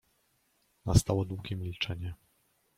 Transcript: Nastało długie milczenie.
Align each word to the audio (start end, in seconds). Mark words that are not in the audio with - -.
Nastało 0.85 1.25
długie 1.25 1.55
milczenie. 1.55 2.15